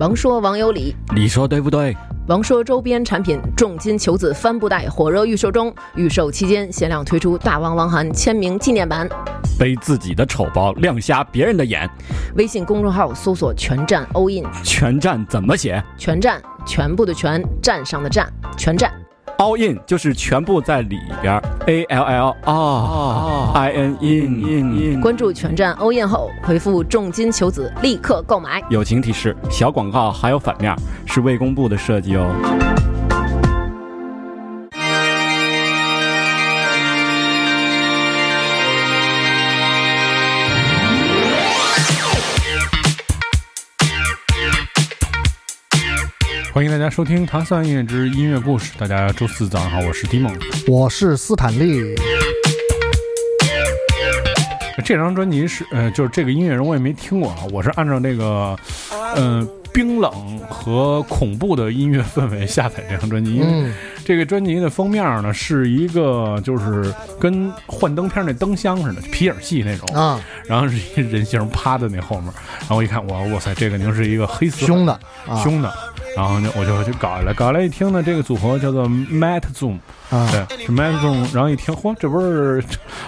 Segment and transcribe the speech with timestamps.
[0.00, 1.96] 王说王有理，你说对不对？
[2.26, 9.08] 王说周边产品重金求子帆布袋火热预售中，预售期间限量推出大王王涵签名纪念版。
[9.56, 11.88] 背自己的丑包，亮瞎别人的眼。
[12.34, 15.80] 微信公众号搜索“全站 all in”，”，全站怎么写？
[15.96, 18.92] 全站，全部的全，站上的站，全站。
[19.38, 25.00] All in 就是全部在里边，a l l 啊 i n in in。
[25.00, 28.62] 关注全站 all in 后，回复重金求子，立刻购买。
[28.70, 30.74] 友情提示：小广告还有反面，
[31.06, 33.03] 是未公布的设计哦。
[46.54, 48.72] 欢迎大家收听《唐三音乐之音乐故事》。
[48.78, 50.32] 大家周四早上好，我是迪蒙，
[50.68, 51.96] 我是斯坦利。
[54.84, 57.38] 这张专辑是，呃，就是这个音乐人我也没听过啊。
[57.50, 58.56] 我是按照那个，
[59.16, 63.34] 嗯，冰冷和恐怖的音乐氛围下载这张专辑。
[63.34, 63.72] 因为
[64.04, 70.24] 这个专辑的封面呢是一个，就是跟幻灯片那灯箱似的，皮影戏那种啊。
[70.46, 75.00] 然后是一人形趴在那后面，然后我一看，哇，哇塞，这肯定是一个黑色凶的，
[75.42, 75.74] 凶的。
[76.16, 79.78] 然后呢，我就就搞下来，搞来一听呢，这个组合叫做 Matt Zoom，
[80.10, 81.26] 啊，对，是 Matt Zoom。
[81.34, 82.62] 然后一听，嚯，这不是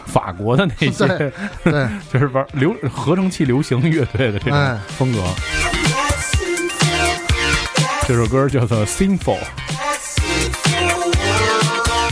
[0.07, 1.17] 法国的那些
[1.63, 5.23] 对，就是玩流合成器流行乐队的这种风格。
[8.09, 9.39] 这首歌叫做 Sinful，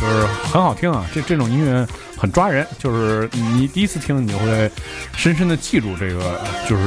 [0.00, 1.06] 就是很好听啊。
[1.14, 1.86] 这这种音乐
[2.16, 4.70] 很抓人，就是你第一次听，你就会
[5.16, 6.82] 深深的记住这个，就是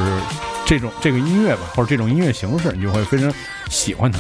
[0.68, 3.34] 这种这个音乐吧，或者这种音乐形式，你就会非常。
[3.70, 4.20] 喜欢它。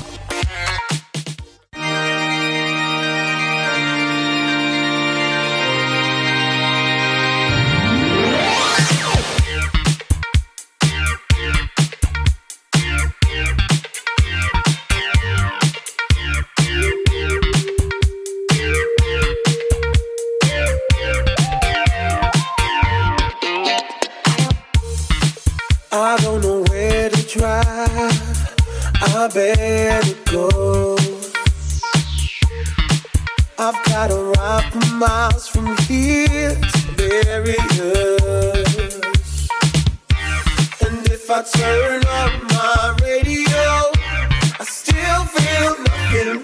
[35.29, 39.47] miles from here to bury us.
[40.85, 43.65] And if I turn up my radio,
[44.59, 46.43] I still feel nothing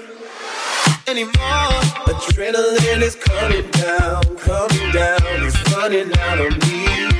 [1.07, 1.81] anymore.
[2.09, 7.12] Adrenaline is coming down, coming down, it's running out of me.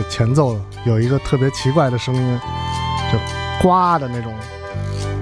[0.00, 2.40] 个前奏有一个特别奇怪的声音，
[3.12, 3.18] 就
[3.60, 4.32] 呱的那种，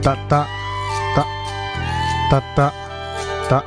[0.02, 0.46] 哒哒
[1.16, 1.26] 哒
[2.30, 2.72] 哒哒
[3.48, 3.64] 哒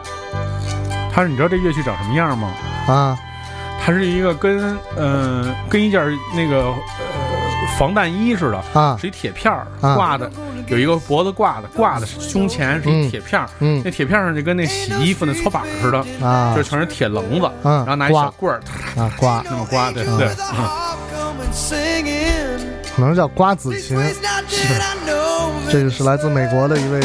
[1.13, 2.49] 它是你知道这乐器长什么样吗？
[2.87, 3.17] 啊。
[3.83, 5.99] 它是一个跟嗯、呃跟一件
[6.35, 6.75] 那个呃
[7.79, 8.95] 防弹衣似的，啊。
[9.01, 9.95] 是一铁片儿啊。
[9.95, 10.31] 挂的，
[10.67, 16.53] 有一个脖子挂的，挂的胸前是一嗯铁片儿，嗯那铁片上就跟那洗衣服那搓板似的，啊。
[16.55, 18.61] 就全是铁棱子，嗯然后拿一小棍儿
[18.95, 20.17] 啊刮，那么刮，对嗯。
[20.19, 20.37] 对，with
[22.95, 23.97] 可能叫瓜子琴。
[23.97, 26.99] Ways not that I know 这个是来自美国的一位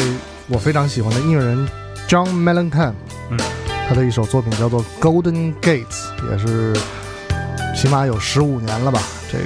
[0.47, 1.67] 我非常喜欢的音乐人
[2.07, 2.93] John Mellencamp，
[3.29, 3.37] 嗯，
[3.87, 5.85] 他的一首作品叫做《Golden Gates》，
[6.31, 6.73] 也是
[7.75, 9.01] 起码有十五年了吧。
[9.31, 9.43] 这个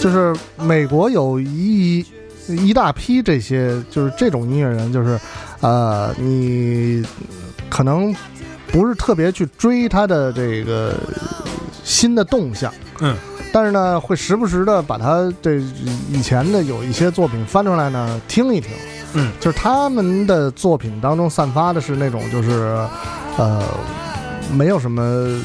[0.00, 2.04] 就是美国有一
[2.48, 5.18] 一大批这些就是这种音乐人，就是
[5.60, 7.04] 呃，你
[7.68, 8.14] 可能
[8.68, 10.94] 不是特别去追他的这个
[11.84, 13.16] 新的动向，嗯。
[13.52, 15.56] 但是呢，会时不时的把他这
[16.10, 18.70] 以前的有一些作品翻出来呢听一听，
[19.14, 22.78] 嗯，就是他们的作品当中散发的是那种就是，
[23.36, 23.62] 呃，
[24.52, 25.40] 没有什么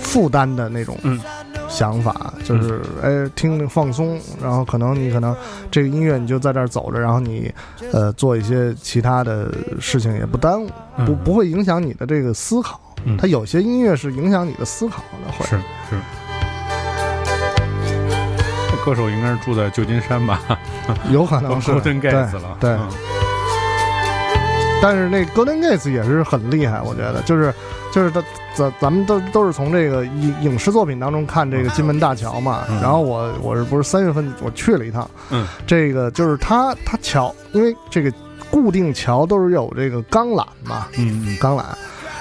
[0.00, 1.20] 负担的那种嗯。
[1.68, 5.34] 想法，就是哎听着放松，然后可能你可能
[5.68, 7.52] 这个音乐你就在这儿走着，然后你
[7.92, 10.68] 呃做一些其他的事情也不耽误，
[11.04, 12.80] 不嗯不会影响你的这个思考。
[13.04, 13.16] 嗯。
[13.18, 15.44] 它有些音乐是影响你的思考的，会。
[15.44, 15.56] 是
[15.90, 15.96] 是。
[18.86, 20.40] 这歌手应该是住在旧金山吧？
[21.10, 21.72] 有可能是。
[21.74, 22.56] Golden 对 Gates 了。
[22.60, 22.88] 对，嗯。
[24.80, 27.52] 但是那 Golden Gates 也是很厉害，我觉得就是
[27.92, 28.22] 就是他
[28.54, 32.80] 咱咱们都都是从这个影影视作品当中看这个金门大桥嘛，嗯。
[32.80, 38.12] 然后我我是不是三月份我去了一趟，嗯，这个就是它它桥，因为这个
[38.50, 41.36] 固定桥都是有这个钢缆嘛，嗯嗯。
[41.40, 41.64] 钢缆。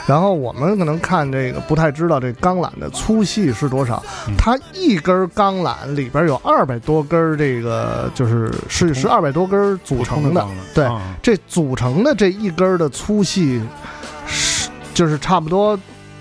[0.08, 4.36] 然后我们可能看这个不太知道这钢缆的粗细是多少，嗯。
[4.38, 11.02] 它一根钢缆里边有二百多根儿这个就是是是二百多根儿组成的，对啊。
[11.24, 13.62] 这组成的这一根儿的粗细
[14.28, 15.78] 是就是差不多，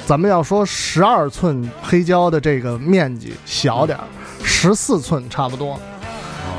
[0.06, 4.04] 咱们要说十二寸黑胶的这个面积小点儿，
[4.42, 5.78] 十四寸差不多，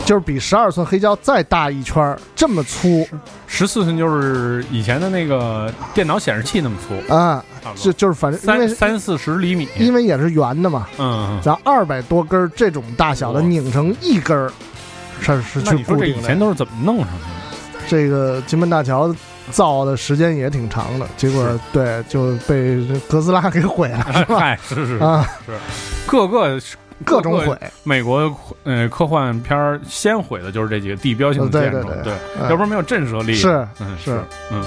[0.06, 3.08] 就是比十二寸黑胶再大一圈儿，这么粗
[3.48, 9.68] 十四寸就是以前的那个电脑显示器那么粗，啊，差不多就就是反正因为三三四十厘米。
[9.80, 14.52] 因为也是圆的嘛，嗯，嗯然后二百多根儿这种大小的哇拧成一根儿，
[15.20, 16.28] 是是那去你说这以固定的。
[16.28, 17.24] 前都是怎么弄上去
[17.80, 17.86] 的？
[17.88, 19.14] 这个金门大桥
[19.52, 24.40] 造的时间也挺长的，结果对就被哥斯拉给毁了， 是吧？
[24.40, 25.28] 嗨，是是啊，
[26.06, 26.60] 各个
[27.06, 32.14] 各种毁，美国呃科幻片儿先毁的就是这几个地标性的建筑，对
[32.50, 33.36] 要不然没有震慑力。
[33.36, 34.22] 是嗯是。
[34.52, 34.64] 嗯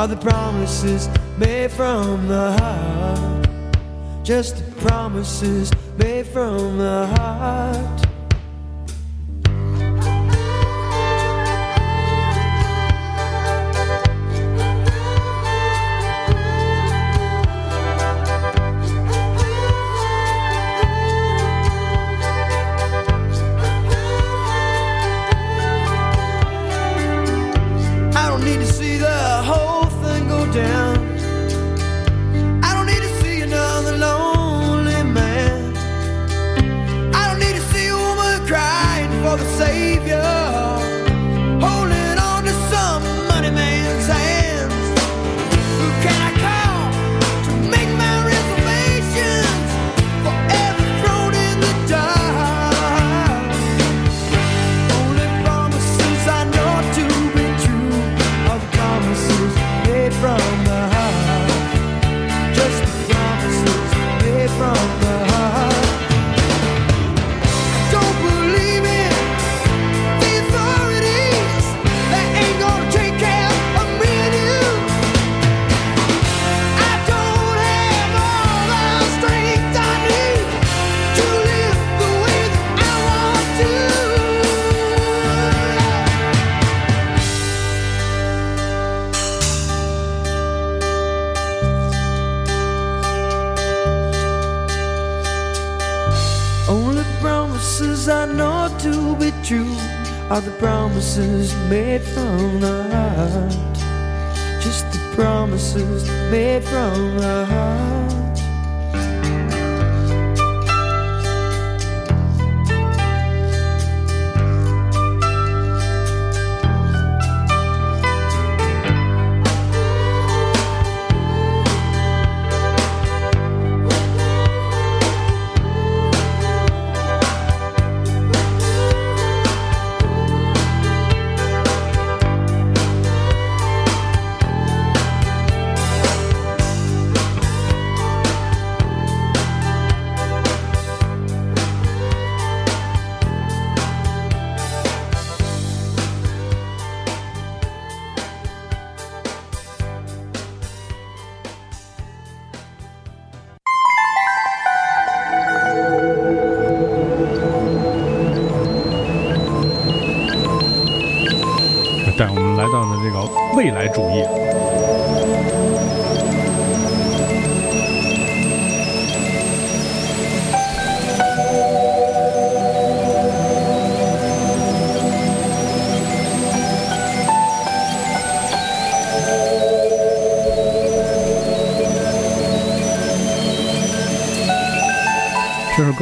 [0.00, 4.24] are the promises made from the heart.
[4.24, 8.09] Just the promises made from the heart.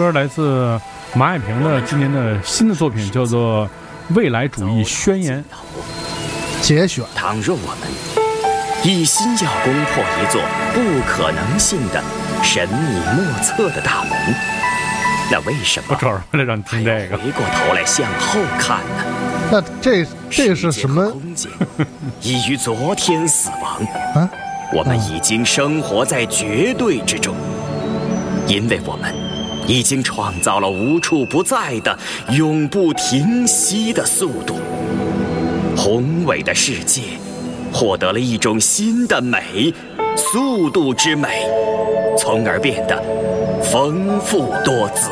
[0.09, 0.81] 歌来自
[1.15, 3.67] 马海平的今年的新的作品，叫做
[4.15, 5.45] 《未来主义宣言》。
[6.65, 7.05] 节选。
[7.15, 7.89] 倘若我们
[8.83, 10.41] 一心要攻破一座
[10.73, 12.03] 不可能性的
[12.43, 14.13] 神秘莫测的大门，
[15.31, 19.05] 那为什么我找人为了让你还听这个，要回过头来向后看呢？
[19.51, 21.11] 那这这是什么？
[21.11, 21.51] 空间
[22.23, 23.85] 已于昨天死亡。
[24.15, 24.29] 啊
[24.71, 27.35] 我们已经生活在绝对之中，
[28.47, 29.15] 因为我们
[29.69, 31.97] 已经创造了无处不在的、
[32.31, 34.57] 永不停息的速度。
[35.77, 37.03] 宏伟的世界
[37.73, 39.73] 获得了一种新的美——
[40.17, 41.47] 速度之美，
[42.19, 43.01] 从而变得
[43.63, 45.11] 丰富多姿。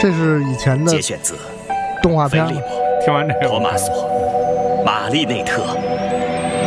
[0.00, 1.34] 这是以前的节选自
[2.02, 2.44] 动画片。
[3.04, 5.62] 听完这个，托马索、玛丽内特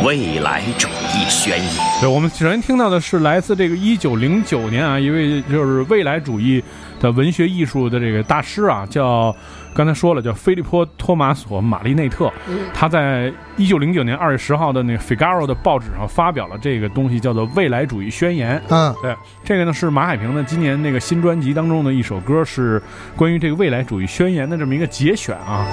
[0.06, 1.72] 《未来主义宣言》。
[2.00, 6.62] 对，我们首先听到的是来自这个一九零九年啊，一位就是未来主义
[7.00, 9.34] 的文学艺术的这个大师啊，叫
[9.74, 12.32] 刚才说了，叫菲利波·托马索·玛丽内特。
[12.72, 18.58] 他在一九零九年二月十号的那个《Figaro》的报纸上发表了这个东西，叫做《未来主义宣言》。
[18.68, 22.82] 嗯，对，这个呢是马海平的今年那个新专辑当中的一首歌，是
[23.14, 25.66] 关于这个未来主义宣言的这么一个节选啊。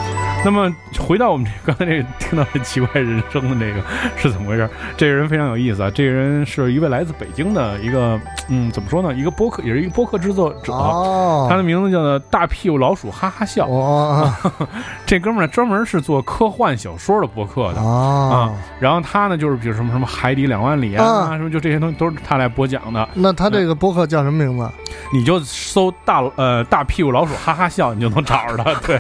[0.43, 3.81] 那么回到我们这刚才这个听到这奇怪人生的这个
[4.17, 4.69] 是怎么回事？
[4.97, 9.13] 这个人非常有意思啊，这个人是一位来自北京的一个嗯，怎么说呢？
[9.13, 10.73] 一个播客，也是一个播客制作者。
[10.73, 11.12] 哦，
[11.49, 14.31] 他的名字叫做大屁股老鼠哈哈笑，哦
[15.05, 17.81] 这哥们儿专门是做科幻小说的博客的。
[17.81, 23.07] 啊哦，，然后他呢，就是比如什么什么海底两万里啊，啊什么就这些东西都是他来播讲的。
[23.13, 24.69] 那他这个博客叫什么名字？
[25.13, 28.73] 你就搜大呃大屁股老鼠哈哈笑，你就能找着他。
[28.81, 28.99] 对，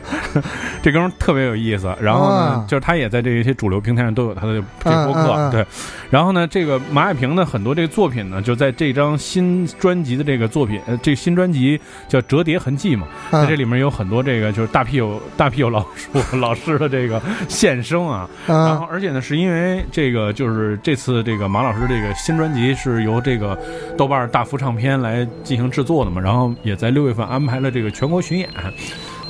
[0.83, 1.91] 这哥们儿特别有意思。
[1.99, 5.21] 然后呢，啊就是他也在这些主流平台上都有他的这播客。
[5.21, 5.65] 嗯嗯嗯对，
[6.11, 18.29] 然后呢，这个马海平的很多这个作品呢，就在这张新专辑的这个作品，呃，这个新专辑叫《折叠痕迹》嘛，在这嗯里面有很多这个就是大屁股大屁股老鼠 老师的这个现声啊。
[18.45, 23.57] 然后嗯，而且呢，是因为这个就是这次这个马老师这个新专辑是由这个
[23.97, 28.49] 豆瓣大福唱片来进行制作的嘛，然后也在六月份安排了这个全国巡演，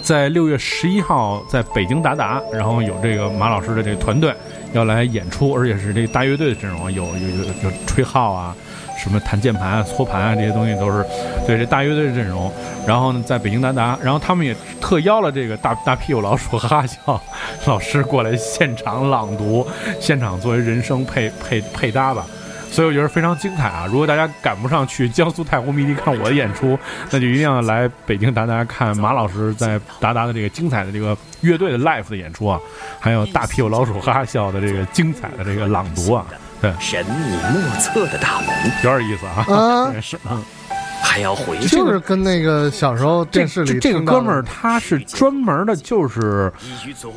[0.02, 4.34] 在六月十一号在北京达达，然后有这个马老师的这个团队
[4.74, 8.56] 要来演出，而且是这个大乐队的阵容，有有有有吹号啊，
[8.98, 11.06] 什么弹键盘啊、搓盘啊这些东西都是
[11.48, 12.52] 对这大乐队的阵容。
[12.86, 17.22] 然后呢，在北京达达，然后他们也特邀了这个大大屁股老鼠哈哈笑
[17.66, 19.66] 老师过来现场朗读，
[20.02, 22.26] 现场作为人声配配配搭吧。
[22.74, 23.86] 所以我觉得非常精彩啊！
[23.88, 26.78] 如果大家赶不上去江苏太湖迷笛看我的演出，
[27.12, 32.60] 那就一定要来北京达达看马老师在达达的这个精彩的这个乐队的 live 的演出啊，
[33.00, 36.26] 还有大屁股老鼠哈哈笑的这个精彩的这个朗读啊，
[36.60, 37.14] 对，神秘
[37.54, 38.50] 莫测的大门，
[38.84, 39.46] 有点意思啊。
[39.56, 40.44] 啊， 是嗯，
[41.04, 46.52] 还要回去就是跟那个小时候电视里这这个哥们儿他是专门的，就是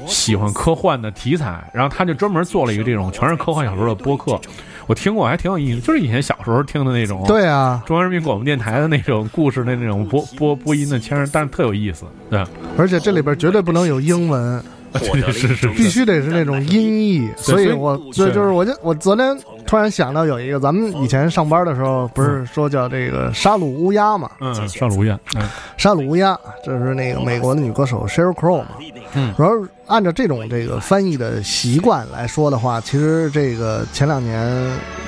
[0.06, 4.38] 喜欢科幻的题材，然后他就专门做了一个这种全是科幻小说的播客，
[4.86, 7.24] 我听过，还挺有意思，就是以前小时候听的那种。。
[7.26, 12.44] 对啊，中央人民广播电台的那种故事的那种播播播音的腔儿，但是特有意思，对，
[12.78, 14.62] 而且这里边绝对不能有英文，
[14.98, 17.28] 获得了是是一种 必须得是那种音译。
[17.36, 19.36] 所以我所以就是我就我昨天
[19.66, 24.30] 突然想到有一个，咱们以前上班的时候不是说叫这个杀戮乌鸦嘛？
[24.40, 25.42] 嗯，上鲁燕，嗯
[25.76, 28.68] 杀戮乌鸦，这是那个美国的女歌手 Sheryl Crow 嘛。
[29.14, 29.54] 嗯然后
[29.86, 34.50] 按照这种这个翻译的习惯来说的话，其实这个前两年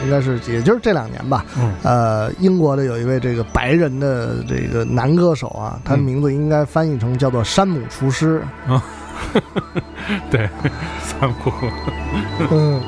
[0.05, 8.41] 应该是也就是这两年吧，嗯呃，英国的有一位这个白人的这个男歌手啊，他的嗯名字应该翻译成叫做山姆厨师。
[10.31, 10.49] 对，
[11.03, 11.51] 三库，
[12.51, 12.83] 嗯，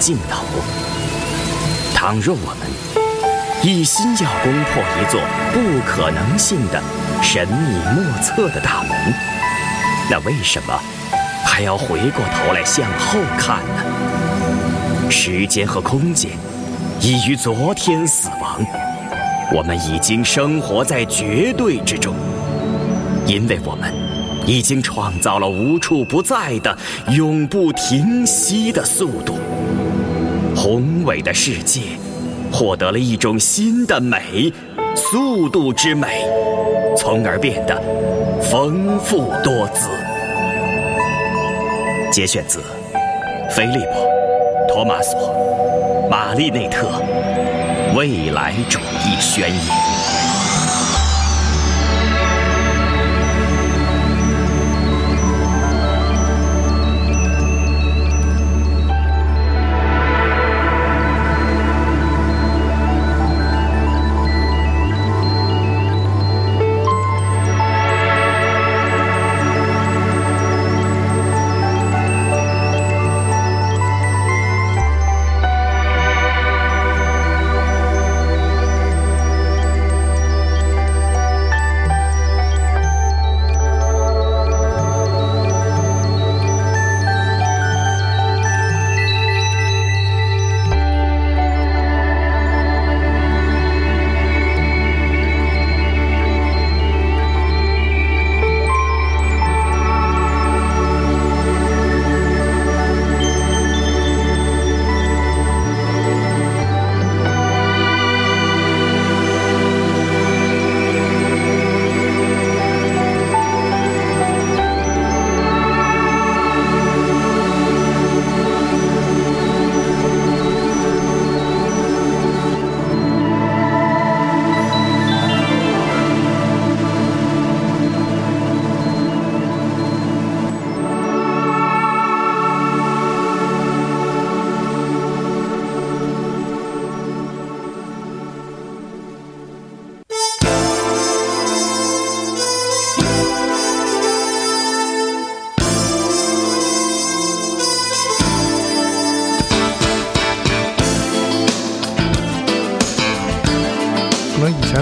[0.00, 0.44] 尽头。
[1.94, 2.66] 倘若我们
[3.62, 5.20] 一心要攻破一座
[5.52, 6.82] 不可能性的
[7.22, 9.14] 神秘莫测的大门，
[10.10, 10.74] 那为什么
[11.44, 15.10] 还要回过头来向后看呢？
[15.10, 16.30] 时间和空间
[17.02, 18.64] 已于昨天死亡，
[19.52, 22.14] 我们已经生活在绝对之中，
[23.26, 23.92] 因为我们。
[24.46, 26.76] 已经创造了无处不在的、
[27.12, 29.38] 永不停息的速度。
[30.62, 31.80] 宏伟的世界
[32.52, 34.52] 获得了一种新的美——
[34.94, 36.22] 速度之美，
[36.94, 37.82] 从而变得
[38.42, 39.88] 丰富多姿。
[42.12, 42.60] 节选自
[43.50, 44.06] 菲利普·
[44.68, 45.34] 托马索·
[46.10, 46.88] 玛丽内特
[47.96, 49.58] 《未来主义宣言》。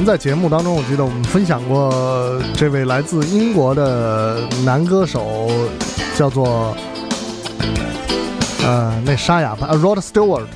[0.09, 5.51] 在节目当中，我记得我们分享过这位来自英国的男歌手，
[6.17, 6.75] 叫做
[8.65, 10.47] 呃，那沙哑吧呃 Rod Stewart，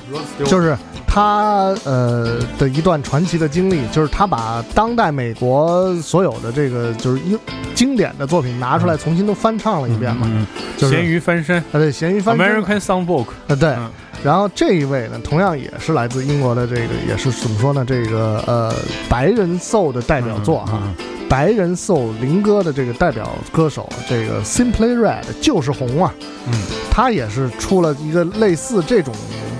[0.43, 7.37] 就是他呃的一段传奇的经历，就是他把当代美国所有的这个就是英
[7.75, 11.59] 经典的作品拿出来重新都翻唱了一遍嘛，嗯，就是咸鱼翻身。
[11.59, 12.59] 啊对，咸鱼翻身。
[12.59, 13.69] 嘛，American Songbook，啊对。
[13.69, 13.91] 嗯
[14.23, 17.83] 然后这一位呢，同样也是来自英国的这个，也是怎么说呢？
[17.85, 18.73] 这个呃，
[19.09, 20.95] 白人 soul 的代表作哈，嗯
[21.29, 26.13] 白人 soul 灵歌的这个代表歌手，这个 Simply Red 就是红啊，
[26.45, 26.53] 嗯，
[26.91, 29.13] 他也是出了一个类似这种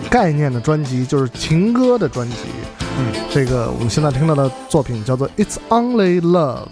[0.07, 2.35] 概念的专辑，就是情歌的专辑。
[2.99, 6.67] 嗯，这个我们现在听到的作品叫做《It's Only Love》，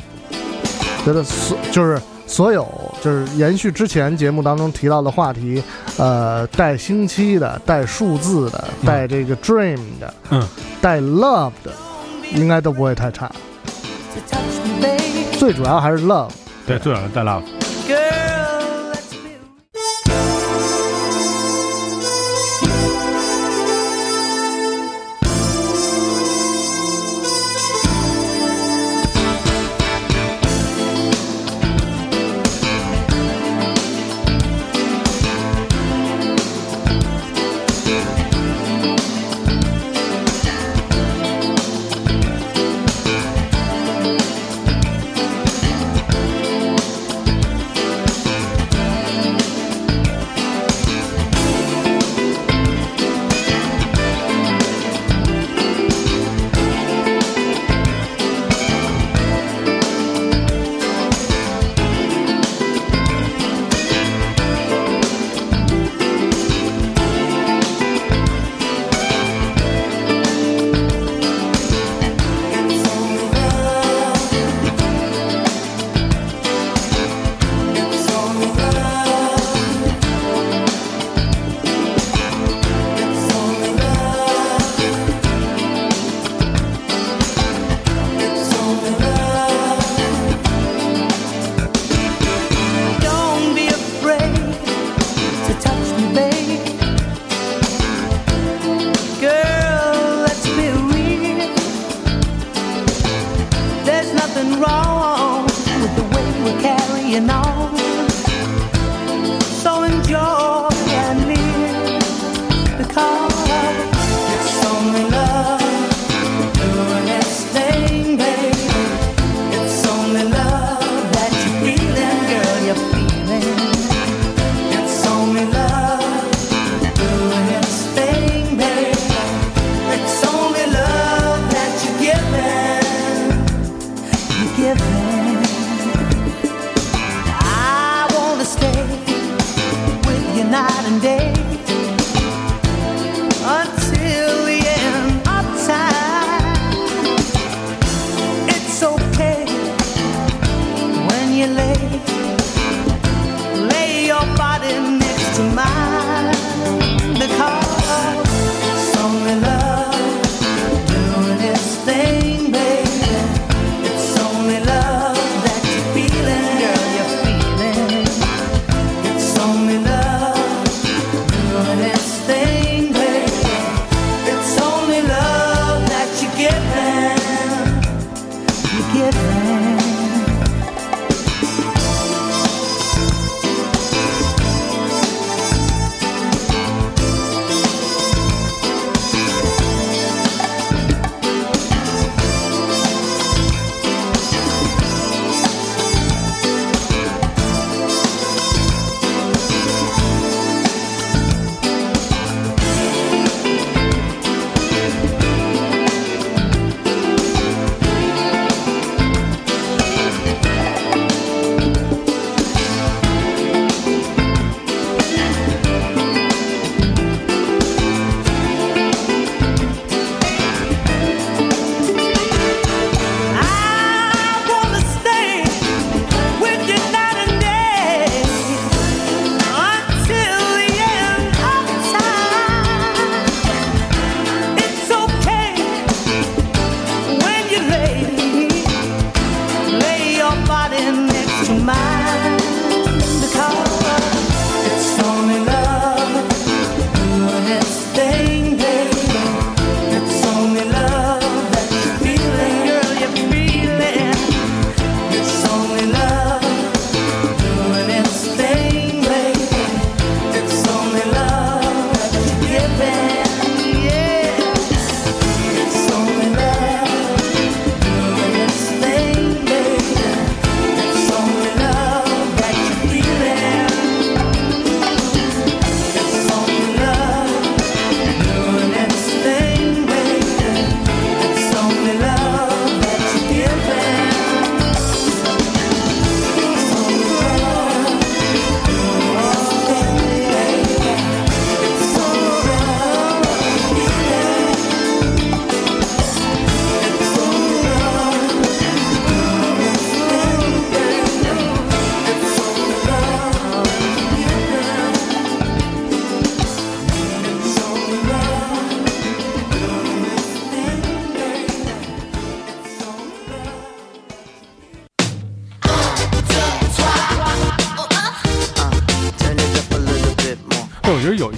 [1.06, 2.64] 觉得所就是所有
[3.02, 5.62] 就是延续之前节目当中提到的话题，
[5.98, 10.48] 呃，带星期的、带数字的、带这个 dream 的、嗯，
[10.80, 11.72] 带 love 的，
[12.36, 13.30] 应该都不会太差。
[15.40, 16.30] 最主要还是 love。
[16.68, 17.42] 对，最早的带 love。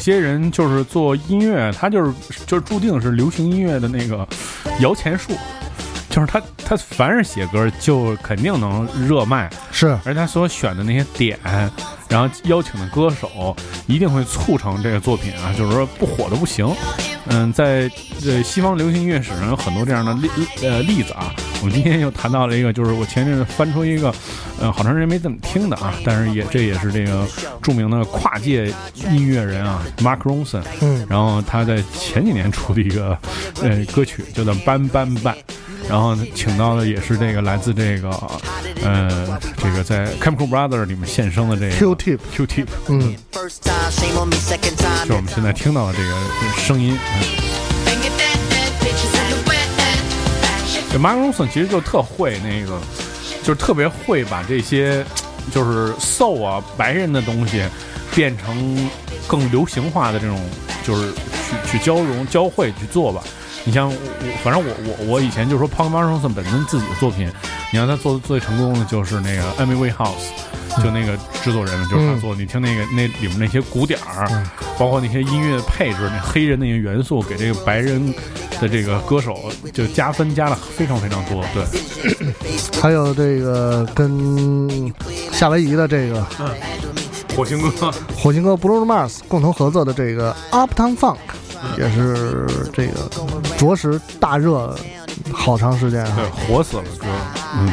[0.04, 2.14] 些人就是做音乐，他就是
[2.46, 4.28] 就是注定是流行音乐的那个
[4.82, 5.32] 摇钱树，
[6.10, 6.42] 就是他
[6.76, 11.38] 他凡是写歌就肯定能热卖，是而他所选的那些点，
[12.10, 13.56] 然后邀请的歌手，
[13.86, 16.68] 一定会促成这个作品啊，就是说不火的不行。
[17.28, 17.90] 嗯，在
[18.26, 20.30] 呃西方流行音乐史上有很多这样的例
[20.64, 21.32] 呃例子啊。
[21.62, 24.14] 我们今天又谈到了一个，就是我前阵子翻出一个，
[24.60, 27.26] 呃，好长时间没怎么听的啊，但是也这也是这个
[27.62, 28.74] 著名的跨界
[29.12, 30.64] 音乐人啊，Mark Ronson。
[30.82, 33.18] 嗯，然后他在前几年出的一个
[33.62, 35.34] 呃歌曲叫做《班班班》，
[35.90, 38.10] 然后请到的也是这个来自这个
[38.84, 46.16] 呃这个在 Chemical Brothers 里面现身的这个 Q-Tip Q-Tip，嗯.就是我们现在听到的这个
[46.58, 46.98] 声音。
[47.22, 47.54] 嗯
[50.92, 52.80] 这 Mark Ronson 其实就特会那个，
[53.42, 55.04] 就是特别会把这些
[55.52, 57.64] 就是 soul 啊白人的东西
[58.14, 58.88] 变成
[59.28, 60.40] 更流行化的这种，
[60.86, 63.24] 就是去去交融交汇去做吧。
[63.66, 63.96] 你像我，
[64.44, 67.32] 反正我我我以前就说 Punk Mark Ronson 本身自己的作品，
[67.72, 72.42] 你看他做的最成功的就是那个 Amy Winehouse，就那个制作人就是他做的。
[72.42, 74.46] 你听那个那里面那些鼓点儿，
[74.78, 78.14] 包括那些音乐配置，那黑人那些元素，给这个白人
[78.60, 81.44] 的这个歌手就加分加了非常非常多。
[81.54, 81.64] 对，
[82.82, 84.94] 还有这个跟
[85.32, 86.26] 夏威夷的这个
[87.36, 91.18] 火星哥，火星哥 Bruno Mars 共同合作的这个 Uptown Funk，
[91.78, 93.10] 也是这个
[93.58, 94.76] 着实大热
[95.32, 97.06] 好长时间对啊，，火死了哥。
[97.60, 97.70] 嗯，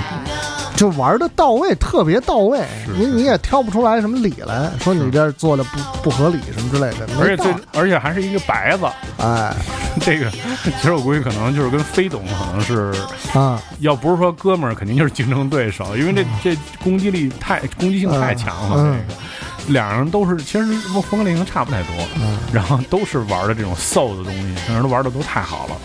[0.81, 2.67] 就玩的到位，特别到位，
[2.97, 8.87] 你你也挑不出来什么理来，说你这做的不不合理什么之类的，而且最而且还是一个白子，
[9.19, 9.55] 哎。
[10.01, 12.95] 这个其实我估计可能就是跟飞总可能是，
[13.37, 18.77] 啊，要不是说哥们儿，肯定就是竞争对手，因为这这攻击力太攻击性太强了。
[18.79, 19.01] 嗯。
[19.09, 19.21] 这个。
[19.67, 20.65] 两人都是其实
[21.03, 22.39] 风格类型差不太多，嗯。
[22.53, 25.77] 然后都是玩的这种 soul 的东西，两人都玩的都太好了。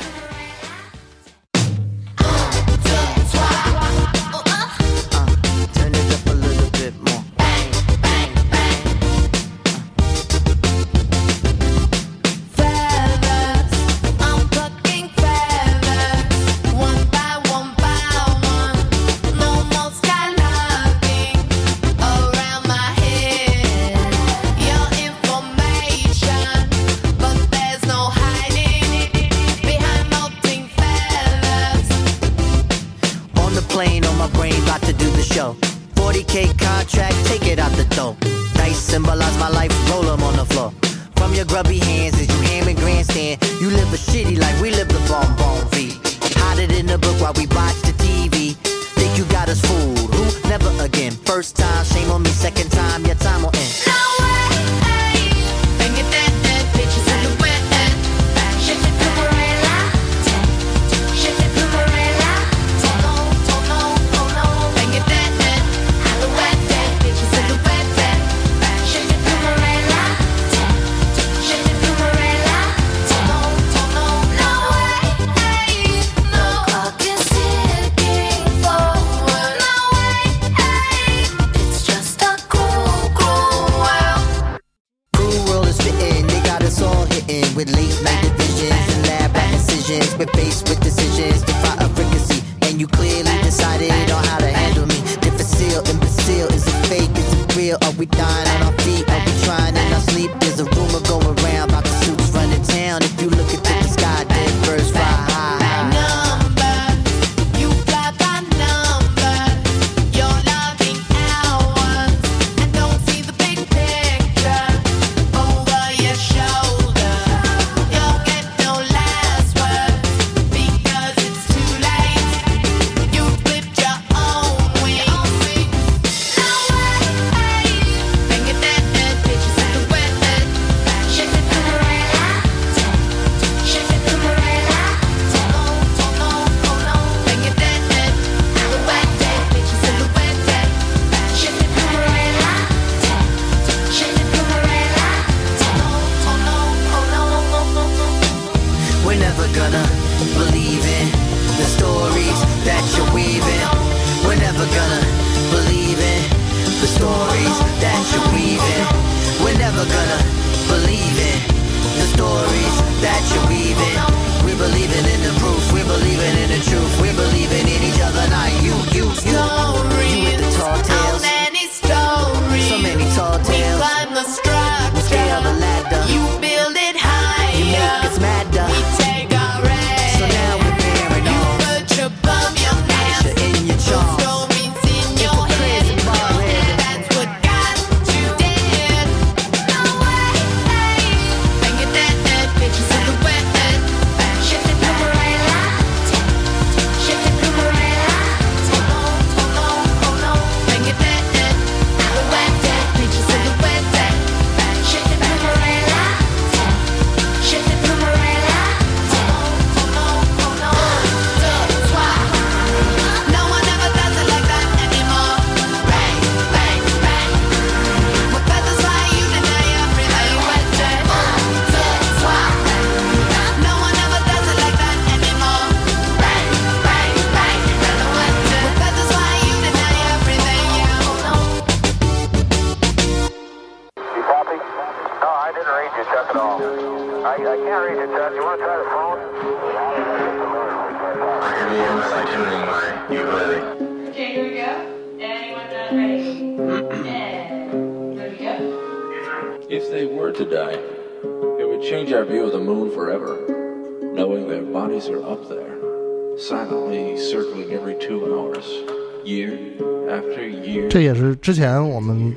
[261.45, 262.35] 之前我们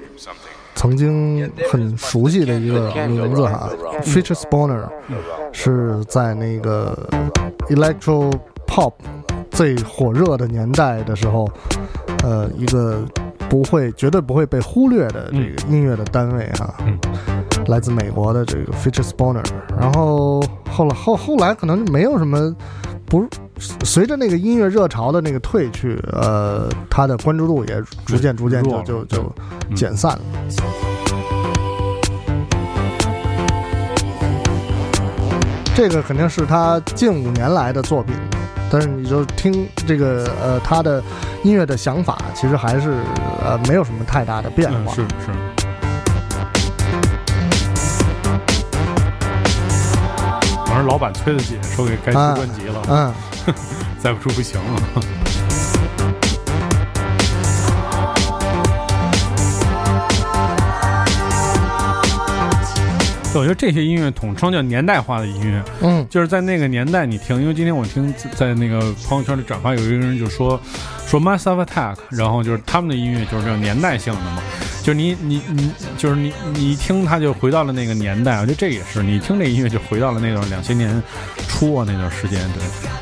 [0.74, 3.70] 曾经很熟悉的一个名字哈
[4.02, 4.86] f e a t u r e Spawner
[5.50, 7.08] 是在那个
[7.70, 8.30] Electro
[8.66, 8.92] Pop
[9.50, 11.50] 最火热的年代的时候，
[12.22, 13.02] 呃，一个
[13.48, 16.74] 不会绝对不会被忽略的这个音乐的单位哈，
[17.68, 19.44] 来自美国的这个 f e a t u r e Spawner，
[19.78, 22.54] 然后后来后后来可能没有什么。
[23.10, 23.26] 不，
[23.84, 29.34] 随着那个音乐热潮的那个退去，呃，他的关注度也逐渐逐渐就就就
[29.74, 30.20] 减散了。
[35.74, 38.14] 这个肯定是他近五年来的作品，
[38.70, 41.02] 但是你就听这个呃他的
[41.42, 42.92] 音乐的想法，其实还是
[43.42, 44.92] 呃没有什么太大的变，化。
[44.92, 45.57] 是是。
[50.78, 53.12] 正老板催得紧，说给该出啊专辑了，嗯，
[53.98, 54.80] 再不出不行了。
[63.30, 70.58] 对我觉得这些音乐统称叫年代化的音乐，嗯，就是在那个年代你听，因为今天我听在那个朋友圈里转发，有一个人就说
[71.06, 74.38] 说 Massive Attack，然后就是他们的音乐就是这种年代性的嘛，
[74.82, 81.02] 就是你你你就是你你一听他就回到了那个年代，我觉得这也是你听这音乐就回到了那段两千年
[81.48, 82.40] 初啊那段时间，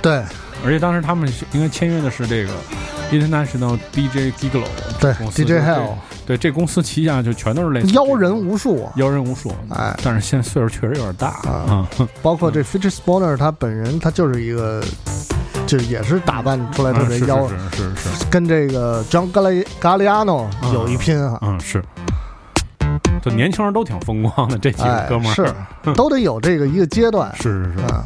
[0.03, 0.25] 对，对。
[0.65, 2.51] 而且当时他们应该签约的是这个
[3.13, 4.65] International DJ Gigolo
[4.99, 5.91] 对，DJ Hell
[6.27, 11.87] 对，这公司旗下就全都是类似妖人无数啊，妖人无数，哎，但是现在岁数确实有点大啊。
[11.99, 14.83] 啊，包括这 f e a t u r e Spawner 他本人，他就是一个，
[15.67, 21.39] 就也是打扮出来特别妖，嗯是是是是，跟这个 John Gal Galliano 有一拼啊。
[21.43, 21.83] 嗯是，
[23.21, 27.35] 就年轻人都挺风光的，这几个哎哥们儿是都得有这个一个阶段。
[27.37, 27.81] 是是是。
[27.93, 28.05] 啊，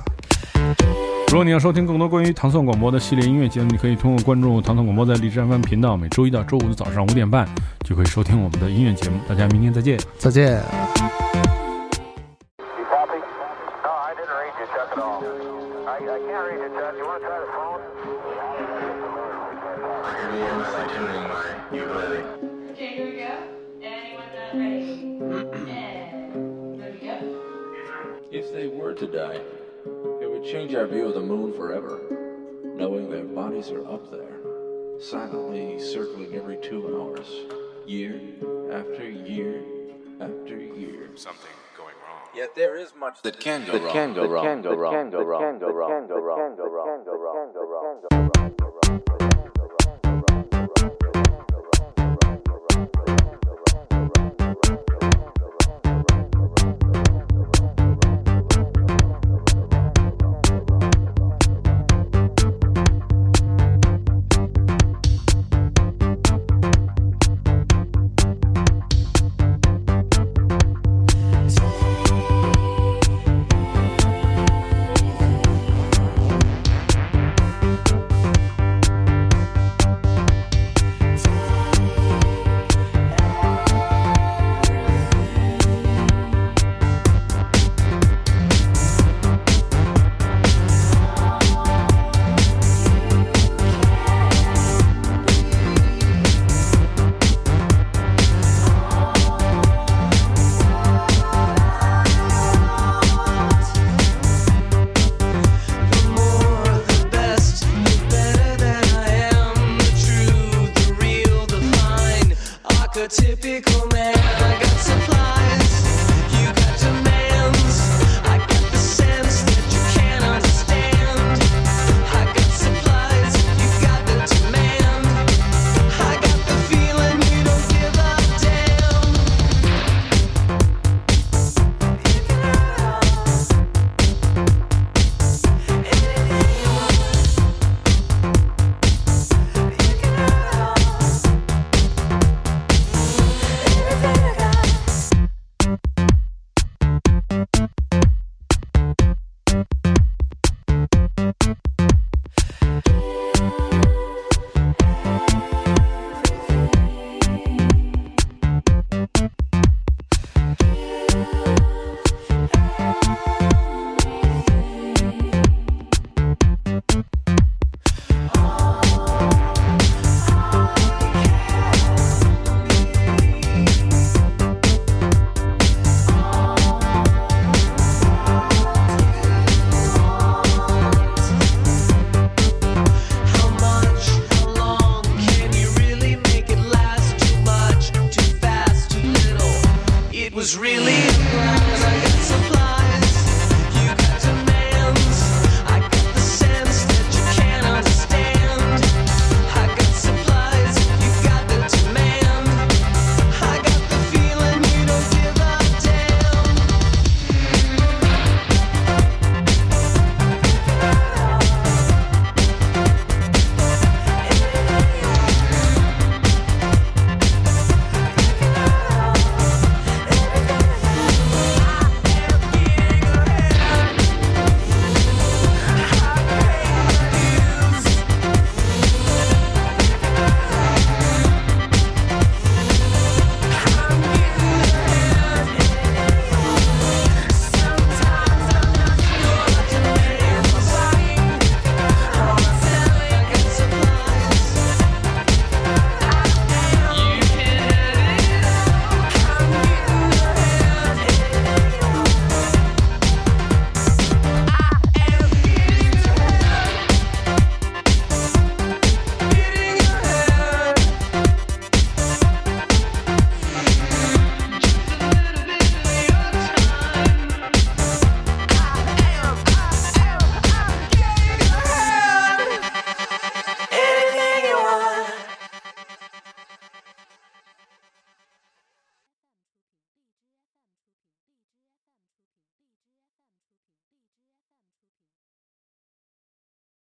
[1.28, 7.46] 如果你要收听更多关于糖蒜广播的系列音乐节目，你可以通过关注糖蒜广播在荔枝 FM 频道，每周一到周五的早上五点半
[7.84, 9.20] 就可以收听我们的音乐节目。
[9.28, 9.98] 大家明天再见。
[10.18, 10.52] 再见。
[10.56, 10.62] You
[12.88, 13.20] copy?
[13.84, 15.22] No, I didn't read you, Chuck, at all.
[15.86, 16.94] I, I can't read you, Chuck.
[16.98, 17.49] You want to try?
[22.70, 23.42] Okay, here we go.
[23.82, 24.92] Anyone not ready?
[25.70, 27.16] and here we go.
[28.30, 29.40] If they were to die,
[30.22, 32.00] it would change our view of the moon forever,
[32.64, 34.40] knowing their bodies are up there,
[34.98, 37.28] silently circling every two hours,
[37.86, 38.18] year
[38.72, 39.62] after year
[40.22, 41.10] after year.
[41.16, 42.28] Something going wrong.
[42.34, 43.92] Yet there is much that can go wrong.
[43.92, 44.44] Can go wrong.
[44.44, 44.92] Can go wrong.
[44.94, 45.40] Can go wrong.
[45.40, 45.90] Can go wrong.
[45.90, 46.38] Can go wrong.
[46.38, 48.00] Can go wrong.
[48.10, 48.59] Can go wrong.